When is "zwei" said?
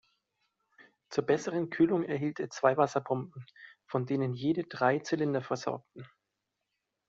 2.49-2.75